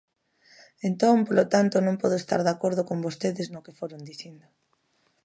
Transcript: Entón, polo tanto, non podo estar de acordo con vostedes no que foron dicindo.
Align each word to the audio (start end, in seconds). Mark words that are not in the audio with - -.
Entón, 0.87 1.15
polo 1.27 1.45
tanto, 1.53 1.75
non 1.79 1.99
podo 2.01 2.15
estar 2.21 2.41
de 2.43 2.51
acordo 2.55 2.81
con 2.89 3.03
vostedes 3.05 3.47
no 3.53 3.63
que 3.65 3.77
foron 3.79 4.01
dicindo. 4.09 4.45